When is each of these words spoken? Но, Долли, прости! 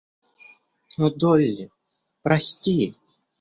Но, 0.97 1.11
Долли, 1.11 1.69
прости! 2.23 2.97